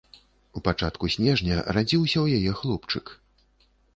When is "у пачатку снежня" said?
0.59-1.59